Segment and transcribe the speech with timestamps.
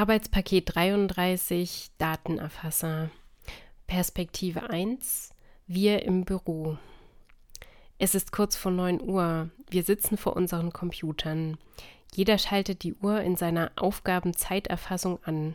[0.00, 3.10] Arbeitspaket 33 Datenerfasser.
[3.86, 5.28] Perspektive 1
[5.66, 6.78] Wir im Büro.
[7.98, 9.50] Es ist kurz vor 9 Uhr.
[9.68, 11.58] Wir sitzen vor unseren Computern.
[12.14, 15.54] Jeder schaltet die Uhr in seiner Aufgabenzeiterfassung an.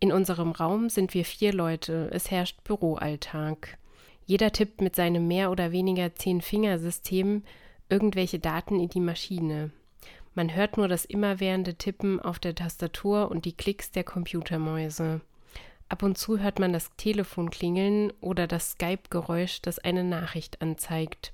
[0.00, 2.10] In unserem Raum sind wir vier Leute.
[2.12, 3.78] Es herrscht Büroalltag.
[4.26, 7.42] Jeder tippt mit seinem mehr oder weniger Zehn-Fingersystem
[7.88, 9.70] irgendwelche Daten in die Maschine.
[10.36, 15.22] Man hört nur das immerwährende Tippen auf der Tastatur und die Klicks der Computermäuse.
[15.88, 21.32] Ab und zu hört man das Telefon klingeln oder das Skype-Geräusch, das eine Nachricht anzeigt.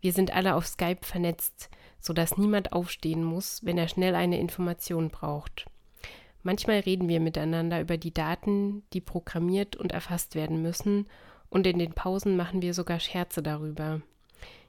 [0.00, 1.70] Wir sind alle auf Skype vernetzt,
[2.00, 5.66] sodass niemand aufstehen muss, wenn er schnell eine Information braucht.
[6.42, 11.06] Manchmal reden wir miteinander über die Daten, die programmiert und erfasst werden müssen,
[11.48, 14.02] und in den Pausen machen wir sogar Scherze darüber.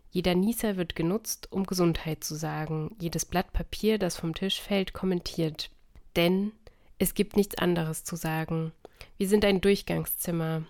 [0.10, 4.94] Jeder Nieser wird genutzt, um Gesundheit zu sagen, jedes Blatt Papier, das vom Tisch fällt,
[4.94, 5.70] kommentiert.
[6.16, 6.52] Denn
[6.98, 8.72] es gibt nichts anderes zu sagen.
[9.18, 10.64] Wir sind ein Durchgangszimmer.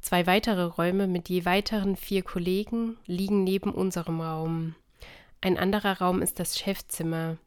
[0.00, 4.74] Zwei weitere Räume mit je weiteren vier Kollegen liegen neben unserem Raum.
[5.40, 7.38] Ein anderer Raum ist das Chefzimmer.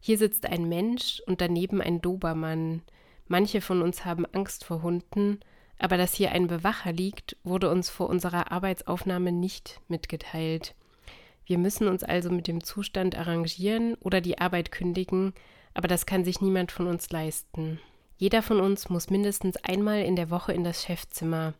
[0.00, 2.82] Hier sitzt ein Mensch und daneben ein Dobermann.
[3.26, 5.40] Manche von uns haben Angst vor Hunden,
[5.78, 10.74] aber dass hier ein Bewacher liegt, wurde uns vor unserer Arbeitsaufnahme nicht mitgeteilt.
[11.46, 15.32] Wir müssen uns also mit dem Zustand arrangieren oder die Arbeit kündigen,
[15.74, 17.80] aber das kann sich niemand von uns leisten.
[18.16, 21.54] Jeder von uns muss mindestens einmal in der Woche in das Chefzimmer.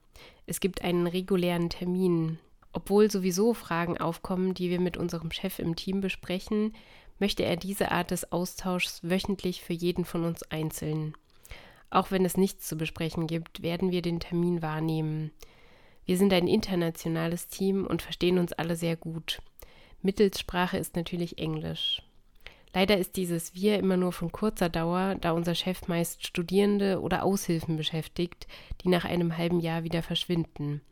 [0.46, 2.38] Es gibt einen regulären Termin.
[2.72, 6.74] Obwohl sowieso Fragen aufkommen, die wir mit unserem Chef im Team besprechen,
[7.18, 11.14] möchte er diese Art des Austauschs wöchentlich für jeden von uns einzeln.
[11.90, 15.30] Auch wenn es nichts zu besprechen gibt, werden wir den Termin wahrnehmen.
[16.04, 19.40] Wir sind ein internationales Team und verstehen uns alle sehr gut.
[20.02, 22.02] Mittelssprache ist natürlich Englisch.
[22.74, 27.24] Leider ist dieses Wir immer nur von kurzer Dauer, da unser Chef meist Studierende oder
[27.24, 28.46] Aushilfen beschäftigt,
[28.82, 30.82] die nach einem halben Jahr wieder verschwinden.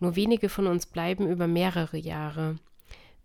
[0.00, 2.58] Nur wenige von uns bleiben über mehrere Jahre.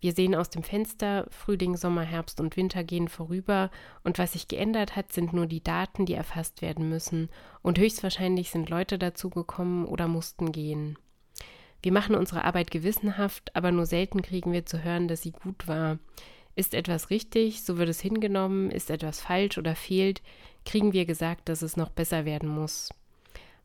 [0.00, 3.70] Wir sehen aus dem Fenster, Frühling, Sommer, Herbst und Winter gehen vorüber,
[4.02, 7.28] und was sich geändert hat, sind nur die Daten, die erfasst werden müssen,
[7.62, 10.96] und höchstwahrscheinlich sind Leute dazugekommen oder mussten gehen.
[11.82, 15.68] Wir machen unsere Arbeit gewissenhaft, aber nur selten kriegen wir zu hören, dass sie gut
[15.68, 15.98] war.
[16.56, 20.22] Ist etwas richtig, so wird es hingenommen, ist etwas falsch oder fehlt,
[20.64, 22.90] kriegen wir gesagt, dass es noch besser werden muss.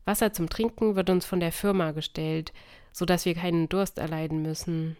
[0.04, 2.52] Wasser zum Trinken wird uns von der Firma gestellt,
[2.92, 4.96] so dass wir keinen Durst erleiden müssen.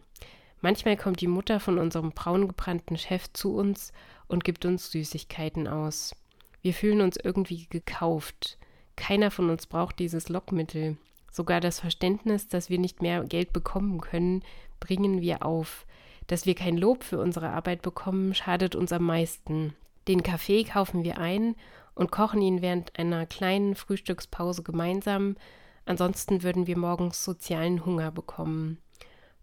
[0.66, 3.92] Manchmal kommt die Mutter von unserem braungebrannten Chef zu uns
[4.26, 6.12] und gibt uns Süßigkeiten aus.
[6.60, 8.58] Wir fühlen uns irgendwie gekauft.
[8.96, 10.96] Keiner von uns braucht dieses Lockmittel.
[11.30, 14.42] Sogar das Verständnis, dass wir nicht mehr Geld bekommen können,
[14.80, 15.86] bringen wir auf.
[16.26, 19.72] Dass wir kein Lob für unsere Arbeit bekommen, schadet uns am meisten.
[20.08, 21.54] Den Kaffee kaufen wir ein
[21.94, 25.36] und kochen ihn während einer kleinen Frühstückspause gemeinsam,
[25.84, 28.78] ansonsten würden wir morgens sozialen Hunger bekommen.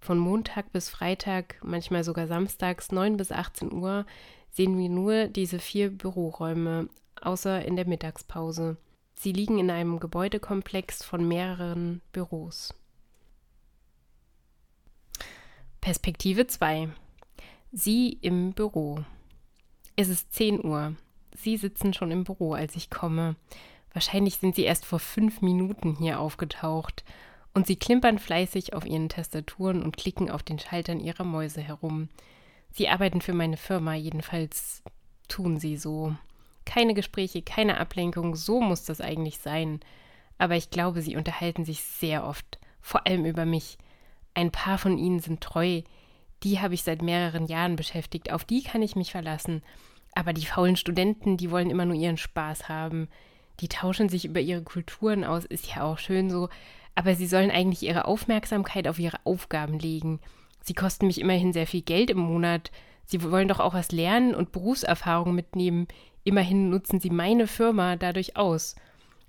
[0.04, 4.06] Von Montag bis Freitag, manchmal sogar samstags 9 bis 18 Uhr,
[4.52, 6.90] sehen wir nur diese vier Büroräume,
[7.22, 8.76] außer in der Mittagspause.
[9.16, 12.74] Sie liegen in einem Gebäudekomplex von mehreren Büros.
[15.80, 16.90] Perspektive 2.
[17.72, 19.06] Sie im Büro.
[19.96, 20.98] Es ist 10 Uhr.
[21.34, 23.38] Sie sitzen schon im Büro, als ich komme.
[23.94, 27.06] Wahrscheinlich sind Sie erst vor fünf Minuten hier aufgetaucht
[27.54, 32.10] und sie klimpern fleißig auf ihren Tastaturen und klicken auf den Schaltern ihrer Mäuse herum.
[32.72, 34.82] Sie arbeiten für meine Firma, jedenfalls
[35.28, 36.16] tun sie so.
[36.66, 39.80] Keine Gespräche, keine Ablenkung, so muss das eigentlich sein.
[40.38, 43.78] Aber ich glaube, sie unterhalten sich sehr oft, vor allem über mich.
[44.34, 45.82] Ein paar von ihnen sind treu,
[46.44, 49.62] die habe ich seit mehreren Jahren beschäftigt, auf die kann ich mich verlassen.
[50.16, 53.08] Aber die faulen Studenten, die wollen immer nur ihren Spaß haben.
[53.60, 56.50] Die tauschen sich über ihre Kulturen aus, ist ja auch schön so,
[56.96, 60.20] aber sie sollen eigentlich ihre Aufmerksamkeit auf ihre Aufgaben legen.
[60.62, 62.72] Sie kosten mich immerhin sehr viel Geld im Monat.
[63.06, 65.88] Sie wollen doch auch was lernen und Berufserfahrung mitnehmen.
[66.24, 68.76] Immerhin nutzen sie meine Firma dadurch aus.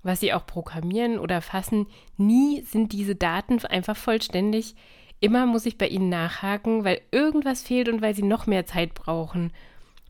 [0.01, 4.75] Was sie auch programmieren oder fassen, nie sind diese Daten einfach vollständig.
[5.19, 8.93] Immer muss ich bei ihnen nachhaken, weil irgendwas fehlt und weil sie noch mehr Zeit
[8.93, 9.51] brauchen.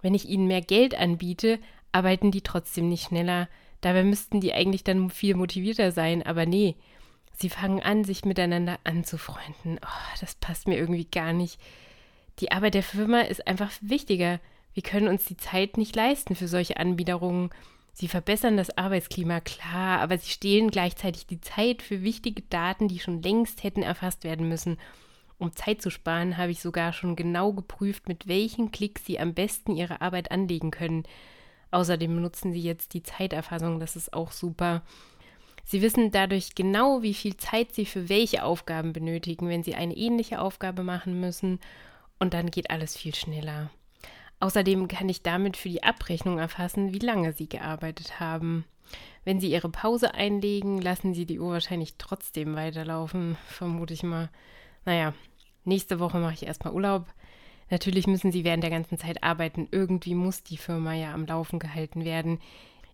[0.01, 1.59] Wenn ich ihnen mehr Geld anbiete,
[1.91, 3.47] arbeiten die trotzdem nicht schneller.
[3.81, 6.75] Dabei müssten die eigentlich dann viel motivierter sein, aber nee,
[7.37, 9.79] Sie fangen an, sich miteinander anzufreunden.
[9.83, 11.59] Oh, das passt mir irgendwie gar nicht.
[12.39, 14.39] Die Arbeit der Firma ist einfach wichtiger.
[14.73, 17.49] Wir können uns die Zeit nicht leisten für solche Anbiederungen.
[17.93, 22.99] Sie verbessern das Arbeitsklima, klar, aber sie stehlen gleichzeitig die Zeit für wichtige Daten, die
[22.99, 24.77] schon längst hätten erfasst werden müssen.
[25.38, 29.33] Um Zeit zu sparen, habe ich sogar schon genau geprüft, mit welchen Klicks Sie am
[29.33, 31.03] besten Ihre Arbeit anlegen können.
[31.71, 34.81] Außerdem nutzen sie jetzt die Zeiterfassung, das ist auch super.
[35.65, 39.97] Sie wissen dadurch genau, wie viel Zeit sie für welche Aufgaben benötigen, wenn sie eine
[39.97, 41.59] ähnliche Aufgabe machen müssen.
[42.19, 43.71] Und dann geht alles viel schneller.
[44.39, 48.65] Außerdem kann ich damit für die Abrechnung erfassen, wie lange sie gearbeitet haben.
[49.23, 54.29] Wenn sie ihre Pause einlegen, lassen sie die Uhr wahrscheinlich trotzdem weiterlaufen, vermute ich mal.
[54.85, 55.13] Naja,
[55.63, 57.07] nächste Woche mache ich erstmal Urlaub.
[57.71, 59.67] Natürlich müssen sie während der ganzen Zeit arbeiten.
[59.71, 62.39] Irgendwie muss die Firma ja am Laufen gehalten werden.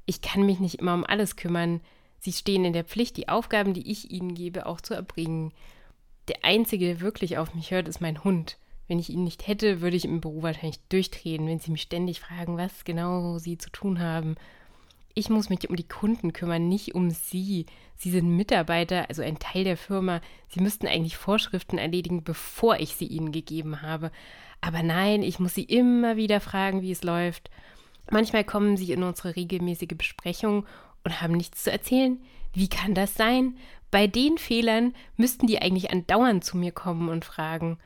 [0.06, 1.82] Ich kann mich nicht immer um alles kümmern.
[2.22, 5.52] Sie stehen in der Pflicht, die Aufgaben, die ich ihnen gebe, auch zu erbringen.
[6.28, 8.58] Der Einzige, der wirklich auf mich hört, ist mein Hund.
[8.88, 12.20] Wenn ich ihn nicht hätte, würde ich im Büro wahrscheinlich durchdrehen, wenn sie mich ständig
[12.20, 14.36] fragen, was genau sie zu tun haben.
[15.16, 17.66] Ich muss mich um die Kunden kümmern, nicht um sie.
[17.98, 20.22] Sie sind Mitarbeiter, also ein Teil der Firma.
[20.48, 24.12] Sie müssten eigentlich Vorschriften erledigen, bevor ich sie ihnen gegeben habe.
[24.62, 27.50] Aber nein, ich muss sie immer wieder fragen, wie es läuft.
[28.12, 30.66] Manchmal kommen sie in unsere regelmäßige Besprechung
[31.04, 32.20] und haben nichts zu erzählen.
[32.54, 33.56] Wie kann das sein?
[33.92, 37.78] Bei den Fehlern müssten die eigentlich andauernd zu mir kommen und fragen.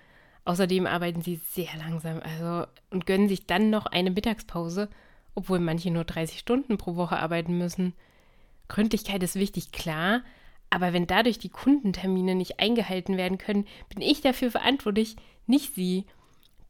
[0.46, 4.90] Außerdem arbeiten sie sehr langsam, also und gönnen sich dann noch eine Mittagspause,
[5.34, 7.94] obwohl manche nur 30 Stunden pro Woche arbeiten müssen.
[8.68, 10.22] Gründlichkeit ist wichtig, klar,
[10.70, 15.16] aber wenn dadurch die Kundentermine nicht eingehalten werden können, bin ich dafür verantwortlich,
[15.48, 16.06] nicht sie.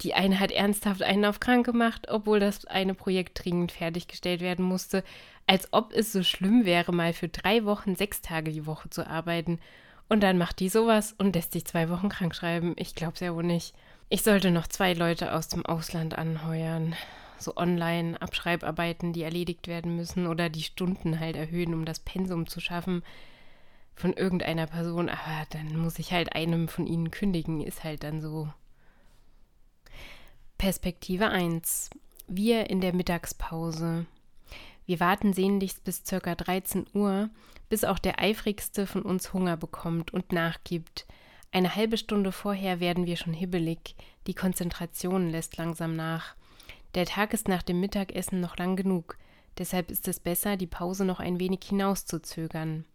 [0.02, 4.66] Die eine hat ernsthaft einen auf krank gemacht, obwohl das eine Projekt dringend fertiggestellt werden
[4.66, 5.04] musste,
[5.48, 9.08] als ob es so schlimm wäre, mal für drei Wochen sechs Tage die Woche zu
[9.08, 9.60] arbeiten.
[10.10, 12.74] Und dann macht die sowas und lässt sich zwei Wochen krank schreiben.
[12.78, 13.74] Ich glaub's ja wohl nicht.
[14.10, 16.96] Ich sollte noch zwei Leute aus dem Ausland anheuern.
[17.40, 22.60] So Online-Abschreibarbeiten, die erledigt werden müssen oder die Stunden halt erhöhen, um das Pensum zu
[22.60, 23.04] schaffen
[23.96, 25.10] von irgendeiner Person.
[25.10, 28.50] Aber dann muss ich halt einem von ihnen kündigen, ist halt dann so.
[30.58, 31.90] Perspektive 1.
[32.28, 34.06] Wir in der Mittagspause.
[34.86, 36.34] Wir warten sehnlichst bis ca.
[36.34, 37.30] 13 Uhr,
[37.70, 41.06] bis auch der eifrigste von uns Hunger bekommt und nachgibt.
[41.52, 43.96] Eine halbe Stunde vorher werden wir schon hibbelig,
[44.28, 46.36] die Konzentration lässt langsam nach.
[46.96, 49.18] Der Tag ist nach dem Mittagessen noch lang genug,
[49.58, 52.86] deshalb ist es besser, die Pause noch ein wenig hinauszuzögern.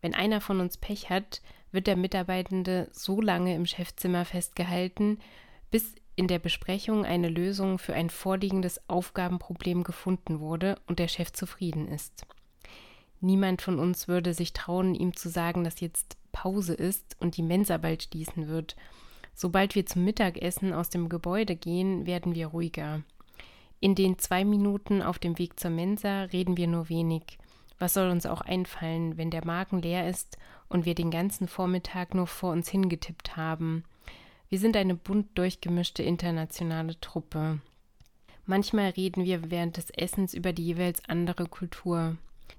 [0.00, 5.18] Wenn einer von uns Pech hat, wird der Mitarbeitende so lange im Chefzimmer festgehalten,
[5.70, 11.32] bis in der Besprechung eine Lösung für ein vorliegendes Aufgabenproblem gefunden wurde und der Chef
[11.32, 12.26] zufrieden ist.
[13.20, 17.42] Niemand von uns würde sich trauen, ihm zu sagen, dass jetzt Pause ist und die
[17.42, 18.76] Mensa bald schließen wird.
[19.34, 23.02] Sobald wir zum Mittagessen aus dem Gebäude gehen, werden wir ruhiger.
[23.80, 27.38] In den zwei Minuten auf dem Weg zur Mensa reden wir nur wenig.
[27.78, 30.38] Was soll uns auch einfallen, wenn der Magen leer ist
[30.68, 33.84] und wir den ganzen Vormittag nur vor uns hingetippt haben?
[34.52, 37.60] Wir sind eine bunt durchgemischte internationale Truppe.
[38.44, 42.18] Manchmal reden wir während des Essens über die jeweils andere Kultur.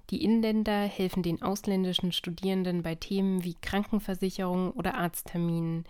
[0.09, 5.85] Die Inländer helfen den ausländischen Studierenden bei Themen wie Krankenversicherung oder Arztterminen.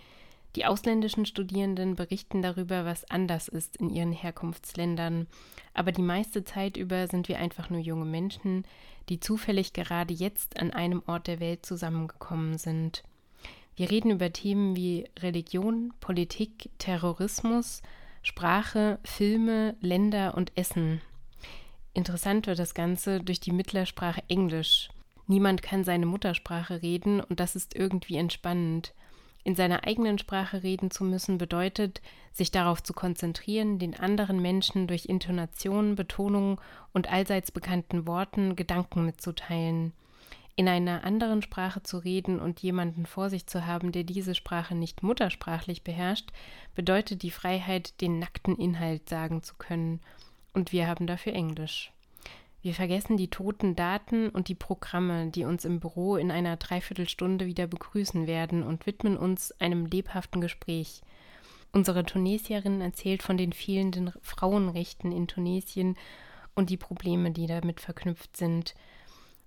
[0.57, 5.27] Die ausländischen Studierenden berichten darüber, was anders ist in ihren Herkunftsländern.
[5.73, 8.65] Aber die meiste Zeit über sind wir einfach nur junge Menschen,
[9.07, 13.03] die zufällig gerade jetzt an einem Ort der Welt zusammengekommen sind.
[13.75, 17.81] Wir reden über Themen wie Religion, Politik, Terrorismus,
[18.22, 21.02] Sprache, Filme, Länder und Essen.
[21.94, 24.90] Interessant wird das Ganze durch die Mittlersprache Englisch.
[25.25, 28.94] Niemand kann seine Muttersprache reden und das ist irgendwie entspannend.
[29.44, 32.01] In seiner eigenen Sprache reden zu müssen bedeutet,
[32.32, 36.62] sich darauf zu konzentrieren, den anderen Menschen durch Intonation, Betonung
[36.94, 39.94] und allseits bekannten Worten Gedanken mitzuteilen
[40.55, 44.75] in einer anderen Sprache zu reden und jemanden vor sich zu haben, der diese Sprache
[44.75, 46.29] nicht muttersprachlich beherrscht,
[46.75, 50.00] bedeutet die Freiheit, den nackten Inhalt sagen zu können.
[50.53, 51.91] Und wir haben dafür Englisch.
[52.62, 57.45] Wir vergessen die toten Daten und die Programme, die uns im Büro in einer Dreiviertelstunde
[57.45, 61.01] wieder begrüßen werden und widmen uns einem lebhaften Gespräch.
[61.74, 65.98] Unsere Tunesierin erzählt von den fehlenden Frauenrechten in Tunesien
[66.55, 68.75] und die Probleme, die damit verknüpft sind.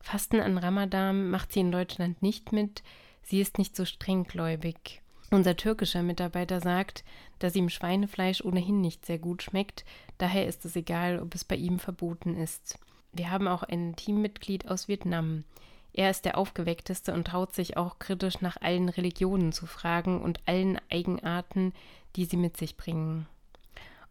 [0.00, 2.82] Fasten an Ramadan macht sie in Deutschland nicht mit.
[3.22, 5.02] Sie ist nicht so strenggläubig.
[5.30, 7.04] Unser türkischer Mitarbeiter sagt,
[7.40, 9.84] dass ihm Schweinefleisch ohnehin nicht sehr gut schmeckt,
[10.18, 12.78] daher ist es egal, ob es bei ihm verboten ist.
[13.12, 15.44] Wir haben auch ein Teammitglied aus Vietnam.
[15.92, 20.40] Er ist der aufgeweckteste und traut sich auch kritisch nach allen Religionen zu fragen und
[20.46, 21.72] allen Eigenarten,
[22.14, 23.26] die sie mit sich bringen.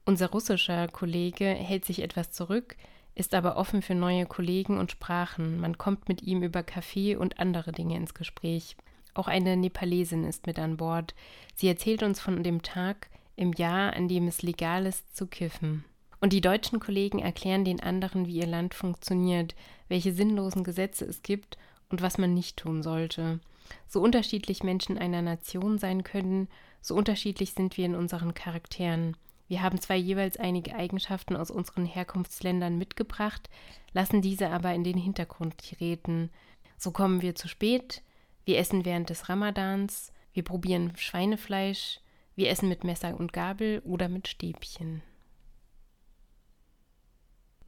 [0.04, 2.76] Unser russischer Kollege hält sich etwas zurück,
[3.16, 5.60] ist aber offen für neue Kollegen und Sprachen.
[5.60, 8.76] Man kommt mit ihm über Kaffee und andere Dinge ins Gespräch.
[9.14, 11.16] Auch eine Nepalesin ist mit an Bord.
[11.56, 15.86] Sie erzählt uns von dem Tag im Jahr, an dem es legal ist zu kiffen.
[16.20, 19.56] Und die deutschen Kollegen erklären den anderen, wie ihr Land funktioniert,
[19.88, 21.58] welche sinnlosen Gesetze es gibt
[21.90, 23.40] und was man nicht tun sollte.
[23.88, 26.48] So unterschiedlich Menschen einer Nation sein können,
[26.82, 29.16] so unterschiedlich sind wir in unseren Charakteren.
[29.48, 33.50] Wir haben zwar jeweils einige Eigenschaften aus unseren Herkunftsländern mitgebracht,
[33.94, 36.32] lassen diese aber in den Hintergrund treten.
[36.78, 38.02] So kommen wir zu spät,
[38.46, 42.00] wir essen während des Ramadans, wir probieren Schweinefleisch,
[42.36, 45.02] wir essen mit Messer und Gabel oder mit Stäbchen.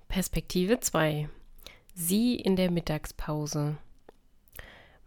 [0.08, 1.30] Perspektive 2.
[1.94, 3.78] Sie in der Mittagspause.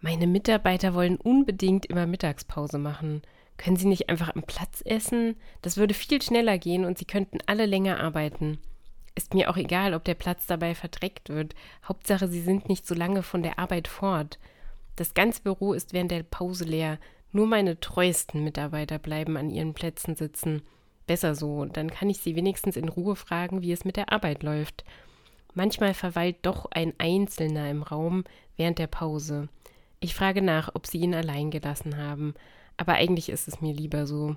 [0.01, 3.23] Meine Mitarbeiter wollen unbedingt immer Mittagspause machen.
[3.61, 5.37] Können Sie nicht einfach am Platz essen?
[5.61, 8.57] Das würde viel schneller gehen und Sie könnten alle länger arbeiten.
[9.15, 11.55] Ist mir auch egal, ob der Platz dabei verdreckt wird.
[11.87, 14.39] Hauptsache, Sie sind nicht so lange von der Arbeit fort.
[14.97, 16.99] Das ganze Büro ist während der Pause leer.
[17.33, 20.63] Nur meine treuesten Mitarbeiter bleiben an ihren Plätzen sitzen.
[21.07, 24.43] Besser so, dann kann ich sie wenigstens in Ruhe fragen, wie es mit der Arbeit
[24.43, 24.85] läuft.
[25.53, 28.25] Manchmal verweilt doch ein Einzelner im Raum
[28.57, 29.51] während der Pause.
[29.99, 32.33] Ich frage nach, ob sie ihn allein gelassen haben
[32.81, 34.37] aber eigentlich ist es mir lieber so.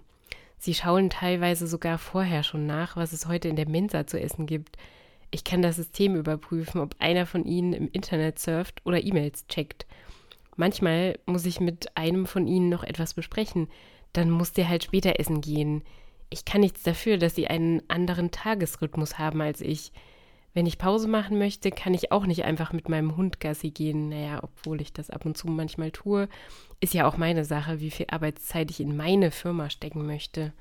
[0.57, 4.47] Sie schauen teilweise sogar vorher schon nach, was es heute in der Mensa zu essen
[4.47, 4.75] gibt.
[5.31, 9.85] Ich kann das System überprüfen, ob einer von ihnen im Internet surft oder E-Mails checkt.
[10.57, 13.69] Manchmal muss ich mit einem von ihnen noch etwas besprechen,
[14.11, 15.81] dann muss der halt später essen gehen.
[16.29, 19.93] Ich kann nichts dafür, dass sie einen anderen Tagesrhythmus haben als ich.
[20.53, 24.09] Wenn ich Pause machen möchte, kann ich auch nicht einfach mit meinem Hund Gassi gehen.
[24.09, 26.29] Naja, obwohl ich das ab und zu manchmal tue,
[26.79, 30.53] ist ja auch meine Sache, wie viel Arbeitszeit ich in meine Firma stecken möchte.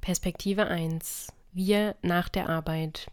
[0.00, 1.32] Perspektive 1.
[1.52, 3.06] Wir nach der Arbeit.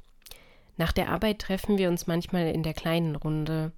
[0.77, 3.71] Nach der Arbeit treffen wir uns manchmal in der kleinen Runde.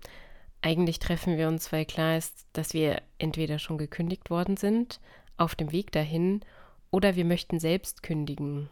[0.61, 5.01] Eigentlich treffen wir uns, weil klar ist, dass wir entweder schon gekündigt worden sind,
[5.37, 6.41] auf dem Weg dahin,
[6.89, 8.69] oder wir möchten selbst kündigen.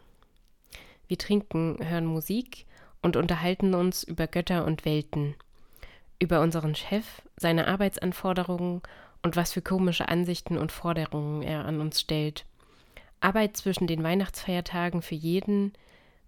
[1.14, 2.66] Wir trinken, hören Musik
[3.00, 5.36] und unterhalten uns über Götter und Welten,
[6.18, 8.82] über unseren Chef, seine Arbeitsanforderungen
[9.22, 12.46] und was für komische Ansichten und Forderungen er an uns stellt.
[13.20, 15.74] Arbeit zwischen den Weihnachtsfeiertagen für jeden.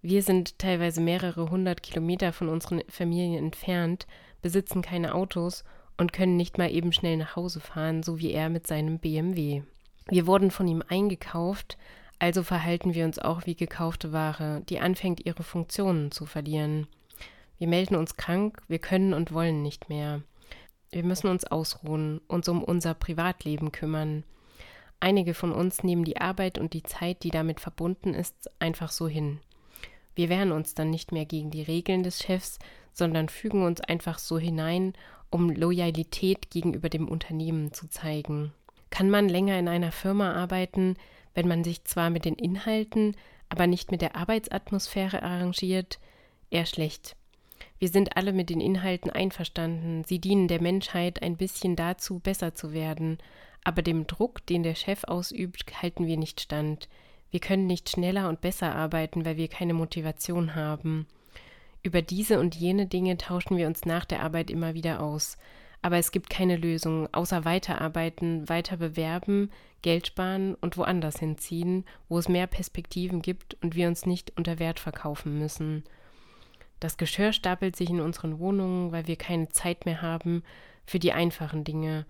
[0.03, 4.07] Wir sind teilweise mehrere hundert Kilometer von unseren Familien entfernt,
[4.41, 5.65] besitzen keine Autos
[5.97, 9.65] und können nicht mal eben schnell nach Hause fahren, so wie er mit seinem BMW.
[10.09, 11.77] Wir wurden von ihm eingekauft,
[12.19, 16.87] also verhalten wir uns auch wie gekaufte Ware, die anfängt, ihre Funktionen zu verlieren.
[17.59, 20.23] Wir melden uns krank, wir können und wollen nicht mehr.
[20.91, 24.25] Wir müssen uns ausruhen, uns um unser Privatleben kümmern.
[25.01, 29.09] Einige von uns nehmen die Arbeit und die Zeit, die damit verbunden ist, einfach so
[29.09, 29.41] hin.
[30.15, 32.59] Wir wehren uns dann nicht mehr gegen die Regeln des Chefs,
[32.93, 34.95] sondern fügen uns einfach so hinein,
[35.29, 38.53] um Loyalität gegenüber dem Unternehmen zu zeigen.
[38.89, 40.97] Kann man länger in einer Firma arbeiten,
[41.37, 43.15] wenn man sich zwar mit den Inhalten,
[43.51, 46.01] aber nicht mit der Arbeitsatmosphäre arrangiert,
[46.51, 47.15] eher schlecht.
[47.79, 52.55] Wir sind alle mit den Inhalten einverstanden, sie dienen der Menschheit ein bisschen dazu, besser
[52.55, 53.19] zu werden,
[53.65, 56.89] aber dem Druck, den der Chef ausübt, halten wir nicht stand.
[57.31, 61.07] Wir können nicht schneller und besser arbeiten, weil wir keine Motivation haben.
[61.83, 65.37] Über diese und jene Dinge tauschen wir uns nach der Arbeit immer wieder aus.
[65.83, 69.51] Aber es gibt keine Lösung, außer weiterarbeiten, weiter bewerben,
[69.83, 74.59] Geld sparen und woanders hinziehen, wo es mehr Perspektiven gibt und wir uns nicht unter
[74.59, 75.85] Wert verkaufen müssen.
[76.81, 80.43] Das Geschirr stapelt sich in unseren Wohnungen, weil wir keine Zeit mehr haben
[80.87, 82.05] für die einfachen Dinge.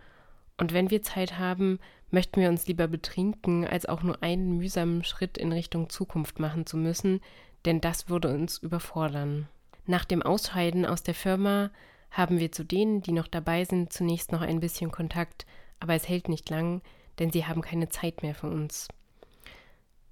[0.58, 1.78] Und wenn wir Zeit haben,
[2.10, 6.66] möchten wir uns lieber betrinken, als auch nur einen mühsamen Schritt in Richtung Zukunft machen
[6.66, 7.20] zu müssen,
[7.64, 9.48] denn das würde uns überfordern.
[9.86, 11.70] Nach dem Ausscheiden aus der Firma
[12.16, 15.44] haben wir zu denen, die noch dabei sind, zunächst noch ein bisschen Kontakt,
[15.80, 16.80] aber es hält nicht lang,
[17.18, 18.88] denn sie haben keine Zeit mehr für uns.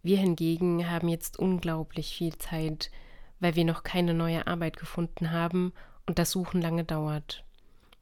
[0.03, 2.91] Wir hingegen haben jetzt unglaublich viel Zeit,
[3.41, 5.73] weil wir noch keine neue Arbeit gefunden haben
[6.05, 7.43] und das Suchen lange dauert.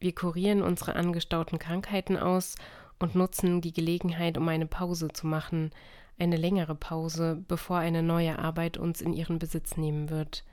[0.01, 2.55] Wir kurieren unsere angestauten Krankheiten aus
[2.99, 5.71] und nutzen die Gelegenheit, um eine Pause zu machen,
[6.19, 10.43] eine längere Pause, bevor eine neue Arbeit uns in ihren Besitz nehmen wird.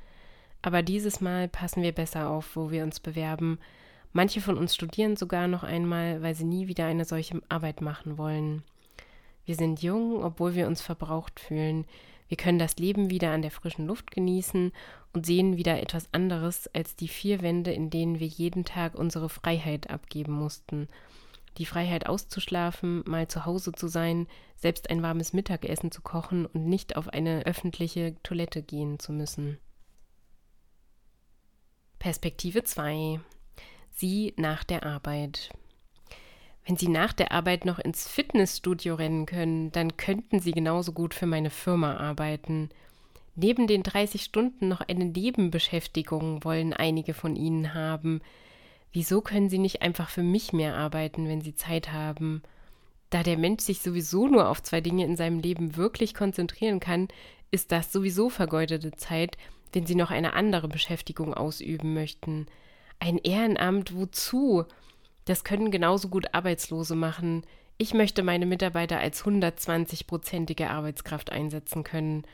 [0.62, 3.58] Aber dieses Mal passen wir besser auf, wo wir uns bewerben.
[4.12, 8.18] Manche von uns studieren sogar noch einmal, weil sie nie wieder eine solche Arbeit machen
[8.18, 8.62] wollen.
[9.44, 11.86] Wir sind jung, obwohl wir uns verbraucht fühlen.
[12.28, 14.72] Wir können das Leben wieder an der frischen Luft genießen
[15.12, 19.28] und sehen wieder etwas anderes als die vier Wände, in denen wir jeden Tag unsere
[19.28, 20.88] Freiheit abgeben mussten.
[21.58, 26.66] Die Freiheit auszuschlafen, mal zu Hause zu sein, selbst ein warmes Mittagessen zu kochen und
[26.66, 29.58] nicht auf eine öffentliche Toilette gehen zu müssen.
[32.00, 33.20] Perspektive 2.
[33.92, 35.50] Sie nach der Arbeit.
[36.64, 41.12] Wenn Sie nach der Arbeit noch ins Fitnessstudio rennen können, dann könnten Sie genauso gut
[41.12, 42.70] für meine Firma arbeiten.
[43.36, 48.22] Neben den 30 Stunden noch eine Nebenbeschäftigung wollen einige von ihnen haben.
[48.92, 52.42] Wieso können sie nicht einfach für mich mehr arbeiten, wenn sie Zeit haben?
[53.10, 57.08] Da der Mensch sich sowieso nur auf zwei Dinge in seinem Leben wirklich konzentrieren kann,
[57.50, 59.36] ist das sowieso vergeudete Zeit,
[59.72, 62.46] wenn sie noch eine andere Beschäftigung ausüben möchten.
[62.98, 64.64] Ein Ehrenamt, wozu?
[65.24, 67.42] Das können genauso gut Arbeitslose machen.
[67.78, 72.24] Ich möchte meine Mitarbeiter als 120-prozentige Arbeitskraft einsetzen können.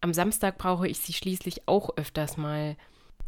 [0.00, 2.76] Am Samstag brauche ich sie schließlich auch öfters mal.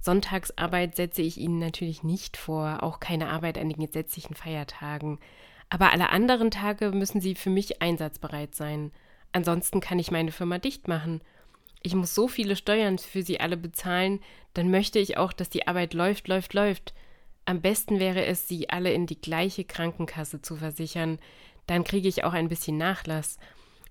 [0.00, 5.18] Sonntagsarbeit setze ich ihnen natürlich nicht vor, auch keine Arbeit an den gesetzlichen Feiertagen.
[5.70, 8.92] Aber alle anderen Tage müssen sie für mich einsatzbereit sein.
[9.32, 11.22] Ansonsten kann ich meine Firma dicht machen.
[11.86, 14.20] Ich muss so viele Steuern für sie alle bezahlen,
[14.54, 16.94] dann möchte ich auch, dass die Arbeit läuft, läuft, läuft.
[17.44, 21.18] Am besten wäre es, sie alle in die gleiche Krankenkasse zu versichern.
[21.66, 23.38] Dann kriege ich auch ein bisschen Nachlass.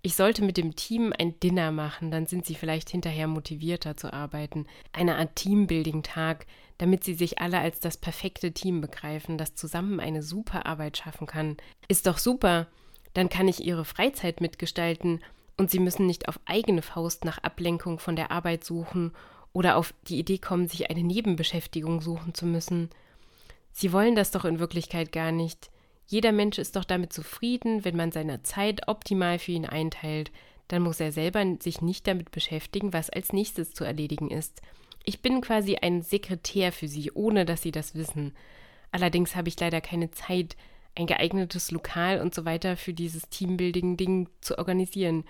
[0.02, 4.12] Ich sollte mit dem Team ein Dinner machen, dann sind sie vielleicht hinterher motivierter zu
[4.12, 4.66] arbeiten.
[4.92, 6.48] Eine Art Teambuilding-Tag,
[6.80, 11.28] damit sie sich alle als das perfekte Team begreifen, das zusammen eine super Arbeit schaffen
[11.28, 11.58] kann.
[11.88, 12.68] Ist doch super.
[13.14, 15.22] Dann kann ich ihre Freizeit mitgestalten
[15.58, 19.12] und sie müssen nicht auf eigene Faust nach Ablenkung von der Arbeit suchen
[19.52, 22.90] oder auf die Idee kommen, sich eine Nebenbeschäftigung suchen zu müssen.
[23.72, 25.70] Sie wollen das doch in Wirklichkeit gar nicht.
[26.08, 30.32] Jeder Mensch ist doch damit zufrieden, wenn man seine Zeit optimal für ihn einteilt.
[30.68, 34.62] Dann muss er selber sich nicht damit beschäftigen, was als nächstes zu erledigen ist.
[35.06, 38.34] Ich bin quasi ein Sekretär für Sie, ohne dass Sie das wissen.
[38.92, 40.56] Allerdings habe ich leider keine Zeit,
[40.96, 45.24] ein geeignetes Lokal und so weiter für dieses Teambuilding-Ding zu organisieren.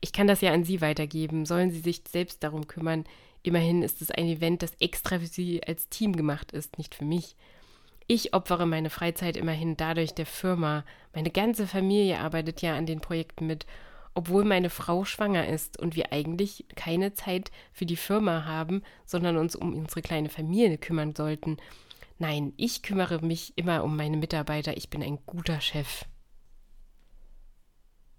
[0.00, 1.46] Ich kann das ja an Sie weitergeben.
[1.46, 3.04] Sollen Sie sich selbst darum kümmern?
[3.42, 7.04] Immerhin ist es ein Event, das extra für Sie als Team gemacht ist, nicht für
[7.04, 7.36] mich.
[8.08, 10.84] Ich opfere meine Freizeit immerhin dadurch der Firma.
[11.14, 13.66] Meine ganze Familie arbeitet ja an den Projekten mit,
[14.14, 19.36] obwohl meine Frau schwanger ist und wir eigentlich keine Zeit für die Firma haben, sondern
[19.36, 21.56] uns um unsere kleine Familie kümmern sollten.
[22.18, 24.76] Nein, ich kümmere mich immer um meine Mitarbeiter.
[24.76, 26.04] Ich bin ein guter Chef.